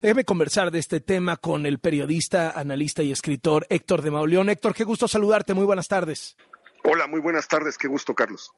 [0.00, 4.48] Déjeme conversar de este tema con el periodista, analista y escritor Héctor de Mauleón.
[4.48, 5.52] Héctor, qué gusto saludarte.
[5.52, 6.38] Muy buenas tardes.
[6.84, 7.76] Hola, muy buenas tardes.
[7.76, 8.50] Qué gusto, Carlos.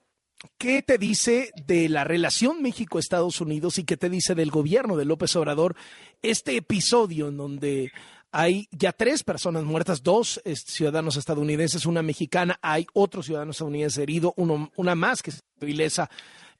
[0.56, 5.04] ¿Qué te dice de la relación México-Estados Unidos y qué te dice del gobierno de
[5.04, 5.74] López Obrador
[6.22, 7.90] este episodio en donde
[8.30, 14.32] hay ya tres personas muertas, dos ciudadanos estadounidenses, una mexicana, hay otro ciudadano estadounidense herido,
[14.36, 16.08] uno, una más que es vileza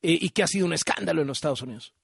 [0.03, 1.95] eh, y que ha sido un escándalo en los Estados Unidos?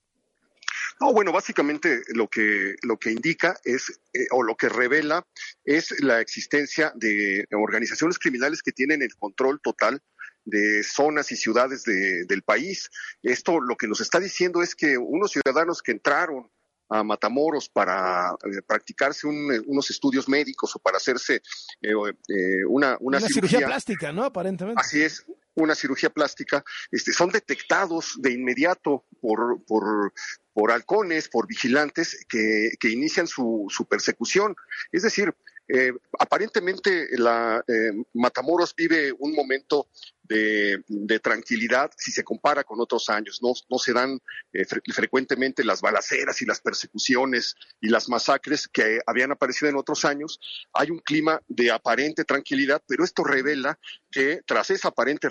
[1.01, 5.25] No, bueno, básicamente lo que, lo que indica es, eh, o lo que revela,
[5.65, 10.03] es la existencia de organizaciones criminales que tienen el control total
[10.45, 12.91] de zonas y ciudades del país.
[13.23, 16.51] Esto lo que nos está diciendo es que unos ciudadanos que entraron
[16.89, 21.43] a Matamoros para eh, practicarse unos estudios médicos o para hacerse
[21.83, 24.25] eh, una, una, cirugía, plástica, ¿no?
[24.25, 24.81] Aparentemente.
[24.81, 25.27] Así es,
[25.63, 30.13] una cirugía plástica, este, son detectados de inmediato por, por,
[30.53, 34.55] por halcones, por vigilantes que, que inician su, su persecución.
[34.93, 35.35] Es decir,
[35.69, 39.89] eh, aparentemente la eh, Matamoros vive un momento
[40.29, 43.41] de, tranquilidad si se compara con otros años.
[43.43, 44.21] No, no se dan
[44.53, 50.05] eh, frecuentemente las balaceras y las persecuciones y las masacres que habían aparecido en otros
[50.05, 50.39] años.
[50.73, 53.79] Hay un clima de aparente tranquilidad, pero esto revela
[54.11, 55.29] que tras esa aparente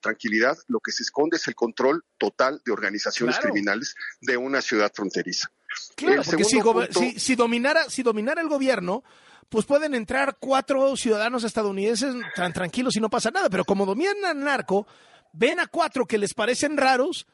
[0.00, 4.92] tranquilidad lo que se esconde es el control total de organizaciones criminales de una ciudad
[4.94, 5.50] fronteriza.
[5.94, 9.04] Claro, porque si, si, dominara, si dominara el gobierno,
[9.48, 13.48] pues pueden entrar cuatro ciudadanos estadounidenses tan tranquilos y no pasa nada.
[13.48, 14.86] Pero como dominan narco,
[15.32, 17.26] ven a cuatro que les parecen raros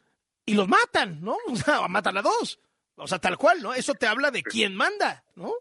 [0.44, 1.36] y los matan, ¿no?
[1.48, 2.60] O sea, matan a dos.
[2.96, 3.74] O sea, tal cual, ¿no?
[3.74, 5.52] Eso te habla de quién manda, ¿no?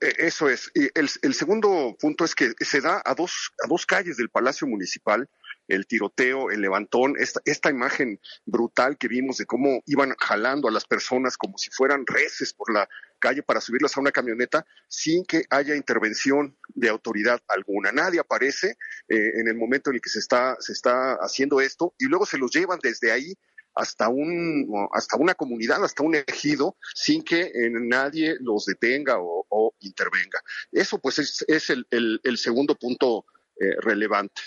[0.00, 0.70] E, eso es.
[0.74, 4.30] Y el, el segundo punto es que se da a dos, a dos calles del
[4.30, 5.28] Palacio Municipal
[5.68, 10.72] el tiroteo, el levantón, esta, esta imagen brutal que vimos de cómo iban jalando a
[10.72, 15.24] las personas como si fueran reces por la calle para subirlas a una camioneta sin
[15.24, 17.92] que haya intervención de autoridad alguna.
[17.92, 18.76] Nadie aparece
[19.08, 22.26] eh, en el momento en el que se está, se está haciendo esto y luego
[22.26, 23.34] se los llevan desde ahí
[23.76, 29.74] hasta un hasta una comunidad, hasta un ejido, sin que eh, nadie los detenga o,
[29.80, 30.40] intervenga.
[30.72, 33.26] Eso pues es, es el, el, segundo punto
[33.58, 34.42] eh, relevante.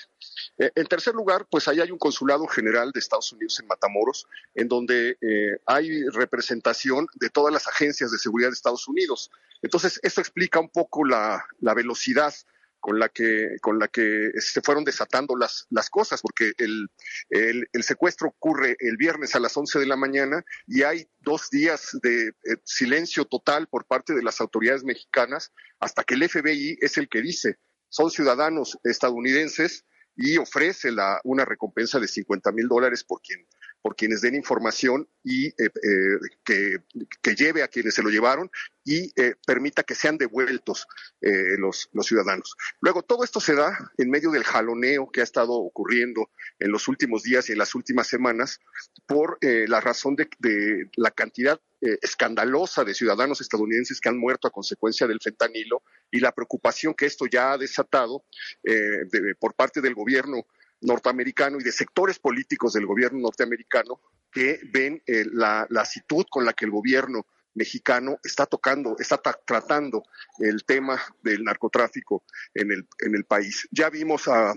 [0.59, 4.27] Eh, en tercer lugar, pues ahí hay un consulado general de Estados Unidos en Matamoros,
[4.53, 9.31] en donde eh, hay representación de todas las agencias de seguridad de Estados Unidos.
[9.63, 12.35] Entonces, esto explica un poco la, velocidad
[12.79, 16.87] con la que con la que se fueron desatando las, las cosas, porque el,
[17.29, 21.97] el, secuestro ocurre el viernes a las 11 de la mañana y hay dos días
[22.03, 22.31] de
[22.63, 27.21] silencio total por parte de las autoridades mexicanas hasta que el FBI es el que
[27.21, 27.57] dice
[27.89, 29.85] son ciudadanos estadounidenses
[30.15, 33.45] y ofrece la, una recompensa de 50 mil dólares por quien
[33.81, 36.77] por quienes den información y eh, eh, que,
[37.21, 38.49] que, lleve a quienes se lo llevaron
[38.83, 40.87] y eh, permita que sean devueltos
[41.21, 42.55] los, los ciudadanos.
[42.81, 46.29] Luego, todo esto se da en medio del jaloneo que ha estado ocurriendo
[46.59, 48.59] en los últimos días y en las últimas semanas
[49.05, 54.51] por la razón de, de la cantidad escandalosa de ciudadanos estadounidenses que han muerto a
[54.51, 58.25] consecuencia del fentanilo y la preocupación que esto ya ha desatado
[58.63, 60.45] eh, por parte del gobierno
[60.81, 63.99] norteamericano y de sectores políticos del gobierno norteamericano
[64.31, 67.25] que ven eh, la, la actitud con la que el gobierno
[67.55, 70.03] mexicano está tocando, está tratando
[70.39, 72.23] el tema del narcotráfico
[72.53, 73.67] en el, en el país.
[73.71, 74.55] Ya vimos a,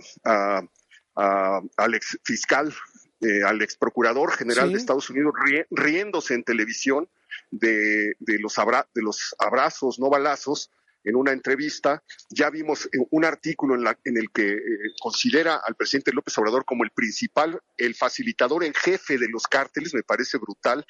[1.14, 2.72] al ex fiscal,
[3.20, 5.34] eh, al ex procurador general de Estados Unidos
[5.70, 7.08] riéndose en televisión
[7.50, 8.54] de, de, los
[8.94, 10.70] de los abrazos, no balazos,
[11.04, 12.02] en una entrevista.
[12.30, 14.60] Ya vimos eh, un artículo en, la, en el que eh,
[15.00, 19.94] considera al presidente López Obrador como el principal, el facilitador en jefe de los cárteles.
[19.94, 20.84] Me parece brutal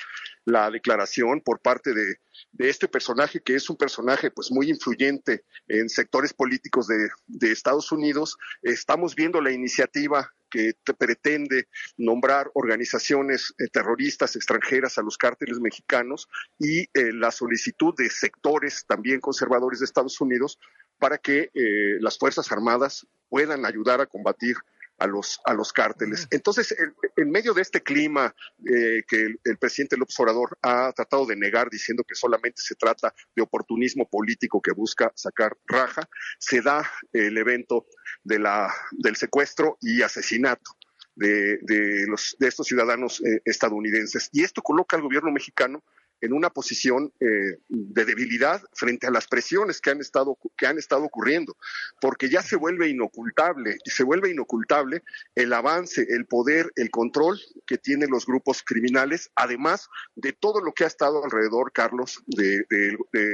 [0.45, 2.17] la declaración por parte de,
[2.53, 7.53] de este personaje, que es un personaje pues muy influyente en sectores políticos de, de
[7.53, 8.37] Estados Unidos.
[8.63, 16.29] Estamos viendo la iniciativa que pretende nombrar organizaciones eh, terroristas extranjeras a los cárteles mexicanos
[16.59, 20.59] y eh, la solicitud de sectores también conservadores de Estados Unidos
[20.99, 24.57] para que eh, las Fuerzas Armadas puedan ayudar a combatir
[24.99, 26.29] a los, a los cárteles.
[26.31, 26.75] Entonces,
[27.17, 28.35] en, medio de este clima
[28.65, 33.15] eh, que el, presidente López Obrador ha tratado de negar diciendo que solamente se trata
[33.35, 36.09] de oportunismo político que busca sacar raja,
[36.39, 37.87] se da el evento
[38.23, 40.77] de la, del secuestro y asesinato
[41.15, 44.29] de, de, los, de estos ciudadanos eh, estadounidenses.
[44.33, 45.83] Y esto coloca al gobierno mexicano
[46.23, 50.79] en una posición eh, de debilidad frente a las presiones que han estado que han
[50.79, 51.57] estado ocurriendo,
[52.01, 55.03] porque ya se vuelve inocultable, se vuelve inocultable
[55.35, 60.73] el avance, el poder, el control que tienen los grupos criminales, además de todo lo
[60.73, 62.65] que ha estado alrededor, Carlos, de,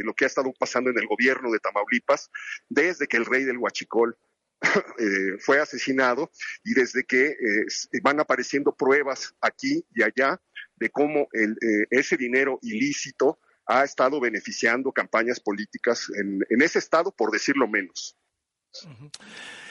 [0.02, 2.30] lo que ha estado pasando en el gobierno de Tamaulipas,
[2.68, 4.16] desde que el rey del Huachicol
[4.98, 6.30] eh, fue asesinado
[6.64, 10.40] y desde que eh, van apareciendo pruebas aquí y allá
[10.76, 17.14] de cómo el, eh, ese dinero ilícito ha estado beneficiando campañas políticas en, ese estado,
[17.14, 18.16] por decirlo menos.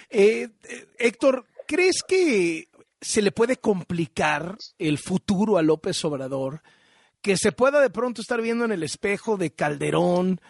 [0.10, 2.70] Héctor, ¿crees que
[3.02, 6.62] se le puede complicar el futuro a López Obrador?
[7.24, 10.42] Que se pueda de pronto estar viendo en el espejo de Calderón,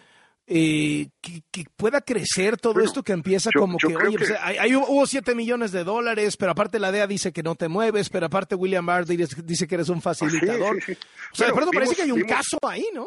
[0.50, 4.32] eh, que, pueda crecer todo esto que empieza como que, oye, pues,
[4.88, 8.26] hubo 7 millones de dólares, pero aparte la DEA dice que no te mueves, pero
[8.26, 10.78] aparte William Barr dice que eres un facilitador.
[11.32, 13.06] O sea, de pronto parece que hay un caso ahí, ¿no?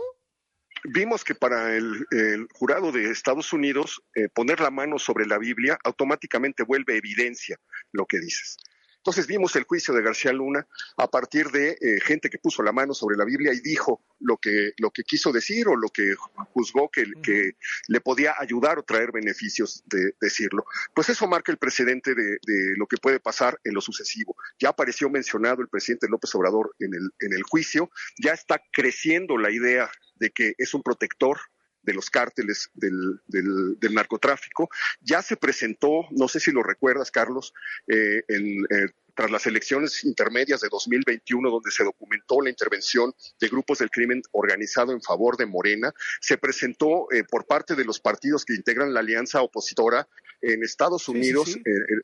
[0.84, 2.06] Vimos que para el,
[2.54, 7.58] jurado de Estados Unidos eh, poner la mano sobre la Biblia automáticamente vuelve evidencia
[7.92, 8.58] lo que dices.
[9.02, 10.68] Entonces vimos el juicio de García Luna
[10.98, 14.38] a partir de eh, gente que puso la mano sobre la Biblia y dijo lo
[14.38, 16.14] que, lo que quiso decir o lo que
[16.54, 17.54] juzgó que, que
[17.88, 20.66] le podía ayudar o traer beneficios de decirlo.
[20.94, 24.36] Pues eso marca el precedente de, de, lo que puede pasar en lo sucesivo.
[24.60, 27.90] Ya apareció mencionado el presidente López Obrador en el, en el juicio,
[28.22, 31.40] ya está creciendo la idea de que es un protector
[31.84, 34.70] de los cárteles del, del, narcotráfico.
[35.02, 37.54] Ya se presentó, no sé si lo recuerdas, Carlos,
[37.88, 43.48] eh, en, eh, tras las elecciones intermedias de 2021, donde se documentó la intervención de
[43.50, 48.00] grupos del crimen organizado en favor de Morena, se presentó eh, por parte de los
[48.00, 50.08] partidos que integran la alianza opositora
[50.42, 51.56] en Estados Unidos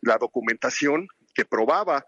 [0.02, 2.06] la documentación que probaba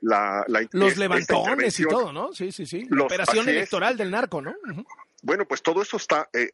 [0.00, 2.32] la, Los levantones y todo, ¿no?
[2.32, 2.86] Sí, sí, sí.
[2.90, 4.52] La operación electoral del narco, ¿no?
[5.22, 6.48] Bueno, pues todo eso está, eh,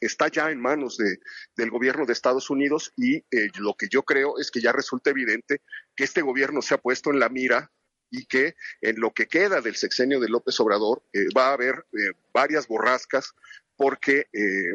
[0.00, 1.20] está ya en manos de,
[1.56, 5.10] del gobierno de Estados Unidos y eh, lo que yo creo es que ya resulta
[5.10, 5.62] evidente
[5.96, 7.70] que este gobierno se ha puesto en la mira
[8.10, 11.86] y que en lo que queda del sexenio de López Obrador eh, va a haber
[12.34, 13.32] varias borrascas
[13.76, 14.26] porque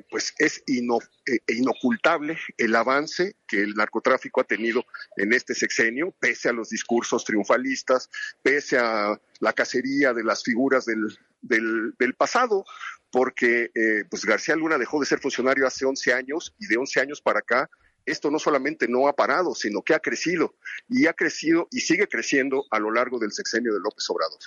[0.09, 4.83] pues es inocultable el avance que el narcotráfico ha tenido
[5.17, 8.09] en este sexenio, pese a los discursos triunfalistas,
[8.41, 11.15] pese a la cacería de las figuras del,
[11.47, 12.65] del, del pasado,
[13.11, 16.99] porque eh, pues García Luna dejó de ser funcionario hace 11 años y de 11
[17.01, 17.69] años para acá
[18.05, 20.55] esto no solamente no ha parado, sino que ha crecido
[20.87, 24.39] y ha crecido y sigue creciendo a lo largo del sexenio de López Obrador.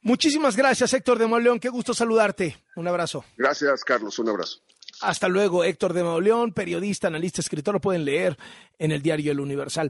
[0.00, 1.60] Muchísimas gracias, Héctor de Mauleón.
[1.60, 2.56] Qué gusto saludarte.
[2.76, 3.24] Un abrazo.
[3.36, 4.18] Gracias, Carlos.
[4.18, 4.60] Un abrazo.
[5.02, 7.74] Hasta luego, Héctor de Mauleón, periodista, analista, escritor.
[7.74, 8.36] Lo pueden leer
[8.78, 9.84] en el diario El Universal.